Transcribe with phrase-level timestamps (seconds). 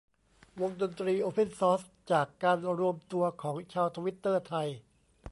[0.59, 4.67] วงดนตรีโอเพ่นซอร์ส จากการรวมตัวของชาวทวิตเตอร์ไทย